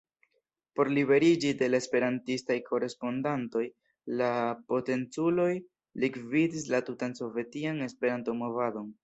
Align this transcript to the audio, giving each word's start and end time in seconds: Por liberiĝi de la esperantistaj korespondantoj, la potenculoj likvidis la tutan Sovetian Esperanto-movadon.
Por 0.77 0.87
liberiĝi 0.97 1.51
de 1.59 1.67
la 1.73 1.79
esperantistaj 1.83 2.57
korespondantoj, 2.69 3.61
la 4.23 4.31
potenculoj 4.73 5.47
likvidis 6.07 6.67
la 6.75 6.83
tutan 6.91 7.15
Sovetian 7.23 7.87
Esperanto-movadon. 7.91 8.93